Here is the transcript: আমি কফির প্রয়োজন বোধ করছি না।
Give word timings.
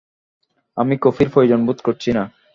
আমি 0.77 0.95
কফির 1.01 1.27
প্রয়োজন 1.29 1.59
বোধ 1.65 1.79
করছি 1.83 2.09
না। 2.11 2.23